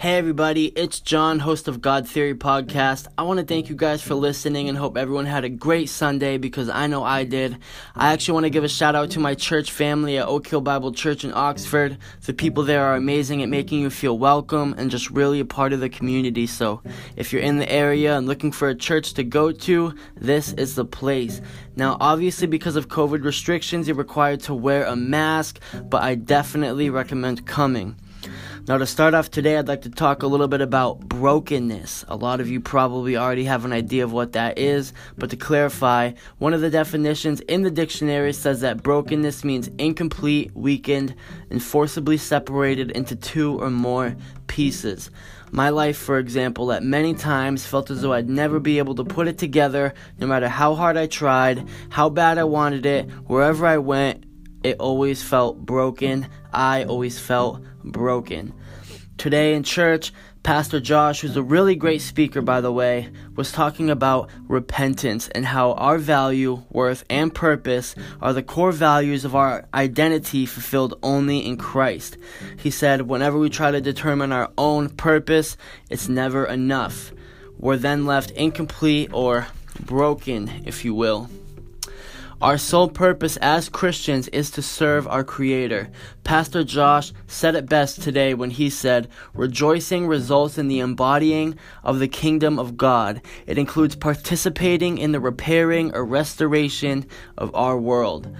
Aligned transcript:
Hey 0.00 0.16
everybody, 0.16 0.68
it's 0.68 0.98
John, 0.98 1.40
host 1.40 1.68
of 1.68 1.82
God 1.82 2.08
Theory 2.08 2.34
Podcast. 2.34 3.06
I 3.18 3.22
want 3.24 3.38
to 3.38 3.44
thank 3.44 3.68
you 3.68 3.76
guys 3.76 4.00
for 4.00 4.14
listening 4.14 4.70
and 4.70 4.78
hope 4.78 4.96
everyone 4.96 5.26
had 5.26 5.44
a 5.44 5.50
great 5.50 5.90
Sunday 5.90 6.38
because 6.38 6.70
I 6.70 6.86
know 6.86 7.04
I 7.04 7.24
did. 7.24 7.58
I 7.94 8.14
actually 8.14 8.32
want 8.32 8.44
to 8.44 8.50
give 8.50 8.64
a 8.64 8.68
shout 8.68 8.94
out 8.94 9.10
to 9.10 9.20
my 9.20 9.34
church 9.34 9.70
family 9.70 10.16
at 10.16 10.26
Oak 10.26 10.46
Hill 10.46 10.62
Bible 10.62 10.92
Church 10.92 11.22
in 11.22 11.34
Oxford. 11.34 11.98
The 12.24 12.32
people 12.32 12.62
there 12.62 12.82
are 12.82 12.94
amazing 12.94 13.42
at 13.42 13.50
making 13.50 13.80
you 13.80 13.90
feel 13.90 14.16
welcome 14.16 14.74
and 14.78 14.90
just 14.90 15.10
really 15.10 15.38
a 15.38 15.44
part 15.44 15.74
of 15.74 15.80
the 15.80 15.90
community. 15.90 16.46
So 16.46 16.80
if 17.16 17.30
you're 17.30 17.42
in 17.42 17.58
the 17.58 17.70
area 17.70 18.16
and 18.16 18.26
looking 18.26 18.52
for 18.52 18.70
a 18.70 18.74
church 18.74 19.12
to 19.14 19.22
go 19.22 19.52
to, 19.52 19.94
this 20.16 20.54
is 20.54 20.76
the 20.76 20.86
place. 20.86 21.42
Now, 21.76 21.98
obviously, 22.00 22.46
because 22.46 22.76
of 22.76 22.88
COVID 22.88 23.22
restrictions, 23.22 23.86
you're 23.86 23.98
required 23.98 24.40
to 24.44 24.54
wear 24.54 24.86
a 24.86 24.96
mask, 24.96 25.60
but 25.90 26.02
I 26.02 26.14
definitely 26.14 26.88
recommend 26.88 27.46
coming. 27.46 27.96
Now, 28.70 28.78
to 28.78 28.86
start 28.86 29.14
off 29.14 29.32
today, 29.32 29.56
I'd 29.56 29.66
like 29.66 29.82
to 29.82 29.90
talk 29.90 30.22
a 30.22 30.28
little 30.28 30.46
bit 30.46 30.60
about 30.60 31.00
brokenness. 31.00 32.04
A 32.06 32.14
lot 32.14 32.40
of 32.40 32.48
you 32.48 32.60
probably 32.60 33.16
already 33.16 33.42
have 33.42 33.64
an 33.64 33.72
idea 33.72 34.04
of 34.04 34.12
what 34.12 34.34
that 34.34 34.60
is, 34.60 34.92
but 35.18 35.28
to 35.30 35.36
clarify, 35.36 36.12
one 36.38 36.54
of 36.54 36.60
the 36.60 36.70
definitions 36.70 37.40
in 37.40 37.62
the 37.62 37.70
dictionary 37.72 38.32
says 38.32 38.60
that 38.60 38.84
brokenness 38.84 39.42
means 39.42 39.68
incomplete, 39.78 40.52
weakened, 40.54 41.16
and 41.50 41.60
forcibly 41.60 42.16
separated 42.16 42.92
into 42.92 43.16
two 43.16 43.60
or 43.60 43.70
more 43.70 44.14
pieces. 44.46 45.10
My 45.50 45.70
life, 45.70 45.98
for 45.98 46.18
example, 46.18 46.70
at 46.70 46.84
many 46.84 47.14
times 47.14 47.66
felt 47.66 47.90
as 47.90 48.02
though 48.02 48.12
I'd 48.12 48.30
never 48.30 48.60
be 48.60 48.78
able 48.78 48.94
to 48.94 49.04
put 49.04 49.26
it 49.26 49.36
together, 49.36 49.94
no 50.20 50.28
matter 50.28 50.48
how 50.48 50.76
hard 50.76 50.96
I 50.96 51.08
tried, 51.08 51.66
how 51.88 52.08
bad 52.08 52.38
I 52.38 52.44
wanted 52.44 52.86
it, 52.86 53.10
wherever 53.26 53.66
I 53.66 53.78
went, 53.78 54.26
it 54.62 54.76
always 54.78 55.24
felt 55.24 55.58
broken. 55.58 56.28
I 56.52 56.84
always 56.84 57.18
felt 57.18 57.64
broken. 57.82 58.52
Today 59.20 59.52
in 59.52 59.64
church, 59.64 60.14
Pastor 60.42 60.80
Josh, 60.80 61.20
who's 61.20 61.36
a 61.36 61.42
really 61.42 61.76
great 61.76 62.00
speaker, 62.00 62.40
by 62.40 62.62
the 62.62 62.72
way, 62.72 63.10
was 63.36 63.52
talking 63.52 63.90
about 63.90 64.30
repentance 64.48 65.28
and 65.28 65.44
how 65.44 65.72
our 65.72 65.98
value, 65.98 66.62
worth, 66.70 67.04
and 67.10 67.34
purpose 67.34 67.94
are 68.22 68.32
the 68.32 68.42
core 68.42 68.72
values 68.72 69.26
of 69.26 69.36
our 69.36 69.66
identity 69.74 70.46
fulfilled 70.46 70.98
only 71.02 71.44
in 71.44 71.58
Christ. 71.58 72.16
He 72.60 72.70
said, 72.70 73.02
whenever 73.02 73.38
we 73.38 73.50
try 73.50 73.70
to 73.70 73.82
determine 73.82 74.32
our 74.32 74.50
own 74.56 74.88
purpose, 74.88 75.58
it's 75.90 76.08
never 76.08 76.46
enough. 76.46 77.12
We're 77.58 77.76
then 77.76 78.06
left 78.06 78.30
incomplete 78.30 79.10
or 79.12 79.48
broken, 79.84 80.62
if 80.64 80.82
you 80.82 80.94
will. 80.94 81.28
Our 82.40 82.56
sole 82.56 82.88
purpose 82.88 83.36
as 83.36 83.68
Christians 83.68 84.26
is 84.28 84.50
to 84.52 84.62
serve 84.62 85.06
our 85.06 85.22
Creator. 85.22 85.90
Pastor 86.24 86.64
Josh 86.64 87.12
said 87.26 87.54
it 87.54 87.68
best 87.68 88.00
today 88.00 88.32
when 88.32 88.48
he 88.48 88.70
said, 88.70 89.08
Rejoicing 89.34 90.06
results 90.06 90.56
in 90.56 90.66
the 90.66 90.78
embodying 90.78 91.58
of 91.84 91.98
the 91.98 92.08
kingdom 92.08 92.58
of 92.58 92.78
God. 92.78 93.20
It 93.46 93.58
includes 93.58 93.94
participating 93.94 94.96
in 94.96 95.12
the 95.12 95.20
repairing 95.20 95.94
or 95.94 96.02
restoration 96.02 97.04
of 97.36 97.54
our 97.54 97.76
world. 97.76 98.34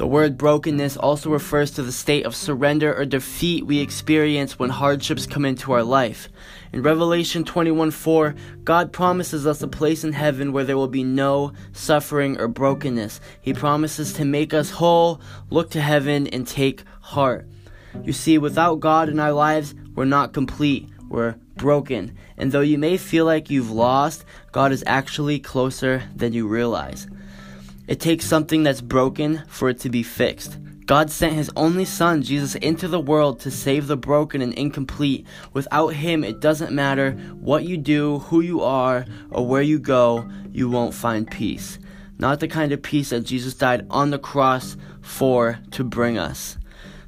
The 0.00 0.06
word 0.06 0.38
brokenness 0.38 0.96
also 0.96 1.28
refers 1.28 1.72
to 1.72 1.82
the 1.82 1.92
state 1.92 2.24
of 2.24 2.34
surrender 2.34 2.96
or 2.96 3.04
defeat 3.04 3.66
we 3.66 3.80
experience 3.80 4.58
when 4.58 4.70
hardships 4.70 5.26
come 5.26 5.44
into 5.44 5.72
our 5.72 5.82
life. 5.82 6.30
In 6.72 6.80
Revelation 6.82 7.44
21:4, 7.44 8.34
God 8.64 8.94
promises 8.94 9.46
us 9.46 9.60
a 9.60 9.68
place 9.68 10.02
in 10.02 10.14
heaven 10.14 10.54
where 10.54 10.64
there 10.64 10.78
will 10.78 10.88
be 10.88 11.04
no 11.04 11.52
suffering 11.74 12.40
or 12.40 12.48
brokenness. 12.48 13.20
He 13.42 13.52
promises 13.52 14.14
to 14.14 14.24
make 14.24 14.54
us 14.54 14.70
whole, 14.70 15.20
look 15.50 15.68
to 15.72 15.82
heaven, 15.82 16.26
and 16.28 16.46
take 16.46 16.82
heart. 17.02 17.46
You 18.02 18.14
see, 18.14 18.38
without 18.38 18.80
God 18.80 19.10
in 19.10 19.20
our 19.20 19.34
lives, 19.34 19.74
we're 19.94 20.06
not 20.06 20.32
complete. 20.32 20.88
We're 21.10 21.34
broken. 21.58 22.16
And 22.38 22.52
though 22.52 22.62
you 22.62 22.78
may 22.78 22.96
feel 22.96 23.26
like 23.26 23.50
you've 23.50 23.70
lost, 23.70 24.24
God 24.50 24.72
is 24.72 24.82
actually 24.86 25.40
closer 25.40 26.04
than 26.16 26.32
you 26.32 26.48
realize. 26.48 27.06
It 27.90 27.98
takes 27.98 28.24
something 28.24 28.62
that's 28.62 28.80
broken 28.80 29.42
for 29.48 29.68
it 29.68 29.80
to 29.80 29.90
be 29.90 30.04
fixed. 30.04 30.60
God 30.86 31.10
sent 31.10 31.34
his 31.34 31.50
only 31.56 31.84
son, 31.84 32.22
Jesus, 32.22 32.54
into 32.54 32.86
the 32.86 33.00
world 33.00 33.40
to 33.40 33.50
save 33.50 33.88
the 33.88 33.96
broken 33.96 34.40
and 34.40 34.54
incomplete. 34.54 35.26
Without 35.54 35.88
him, 35.88 36.22
it 36.22 36.38
doesn't 36.38 36.70
matter 36.72 37.14
what 37.40 37.64
you 37.64 37.76
do, 37.76 38.20
who 38.20 38.42
you 38.42 38.60
are, 38.62 39.06
or 39.30 39.44
where 39.44 39.60
you 39.60 39.80
go, 39.80 40.30
you 40.52 40.70
won't 40.70 40.94
find 40.94 41.28
peace. 41.28 41.80
Not 42.16 42.38
the 42.38 42.46
kind 42.46 42.70
of 42.70 42.80
peace 42.80 43.10
that 43.10 43.22
Jesus 43.22 43.54
died 43.54 43.88
on 43.90 44.10
the 44.10 44.20
cross 44.20 44.76
for 45.00 45.58
to 45.72 45.82
bring 45.82 46.16
us. 46.16 46.58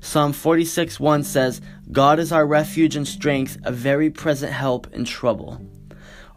Psalm 0.00 0.32
46 0.32 0.98
1 0.98 1.22
says, 1.22 1.60
God 1.92 2.18
is 2.18 2.32
our 2.32 2.44
refuge 2.44 2.96
and 2.96 3.06
strength, 3.06 3.56
a 3.62 3.70
very 3.70 4.10
present 4.10 4.52
help 4.52 4.92
in 4.92 5.04
trouble. 5.04 5.60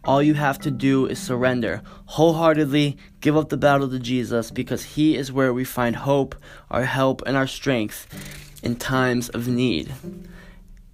All 0.06 0.22
you 0.22 0.36
have 0.36 0.60
to 0.60 0.72
do 0.72 1.08
is 1.08 1.20
surrender 1.20 1.82
wholeheartedly, 2.06 2.98
give 3.22 3.36
up 3.36 3.50
the 3.50 3.58
battle 3.58 3.90
to 3.90 4.00
Jesus 4.00 4.52
because 4.52 4.84
He 4.84 5.16
is 5.16 5.32
where 5.32 5.54
we 5.54 5.64
find 5.64 5.96
hope, 5.96 6.36
our 6.70 6.84
help, 6.84 7.24
and 7.26 7.36
our 7.36 7.48
strength 7.48 8.08
in 8.64 8.76
times 8.76 9.30
of 9.30 9.48
need. 9.48 9.92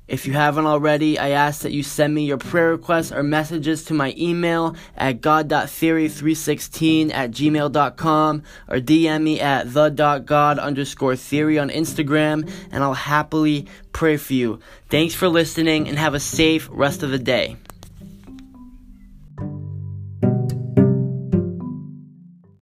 If 0.08 0.28
you 0.28 0.34
haven't 0.34 0.66
already, 0.66 1.18
I 1.18 1.30
ask 1.30 1.62
that 1.62 1.72
you 1.72 1.84
send 1.84 2.14
me 2.14 2.26
your 2.26 2.38
prayer 2.38 2.72
requests 2.72 3.14
or 3.14 3.24
messages 3.24 3.86
to 3.86 3.94
my 3.94 4.14
email 4.18 4.76
at 4.98 5.22
god.theory316 5.22 7.14
at 7.14 7.32
gmail.com 7.32 8.44
or 8.68 8.78
DM 8.78 9.22
me 9.24 9.40
at 9.40 9.74
the.god 9.74 10.60
underscore 10.60 11.16
theory 11.16 11.58
on 11.58 11.70
Instagram 11.70 12.52
and 12.74 12.84
I'll 12.84 12.94
happily 12.94 13.68
pray 13.94 14.18
for 14.18 14.34
you. 14.34 14.60
Thanks 14.90 15.16
for 15.16 15.30
listening 15.30 15.88
and 15.88 15.98
have 15.98 16.14
a 16.14 16.20
safe 16.20 16.68
rest 16.72 17.04
of 17.04 17.12
the 17.12 17.20
day. 17.20 17.56